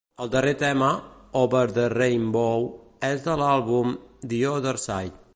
[0.23, 0.87] El darrer tema,
[1.41, 2.65] "Over the Rainbow",
[3.11, 3.93] és de l'àlbum
[4.33, 5.17] "The Other Side".